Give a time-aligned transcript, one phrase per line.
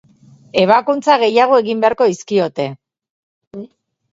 [0.61, 2.67] Ebakuntza gehiago egin beharko dizkiote.